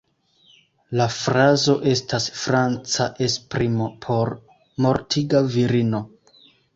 La 0.99 1.05
frazo 1.15 1.75
estas 1.91 2.25
franca 2.43 3.07
esprimo 3.25 3.89
por 4.07 4.31
"mortiga 4.87 5.43
virino". 5.57 6.01